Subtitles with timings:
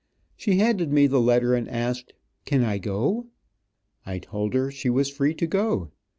[0.35, 2.13] She handed me the letter, and asked:
[2.45, 3.27] "Can I go?"
[4.03, 5.91] I told, her she was free to go.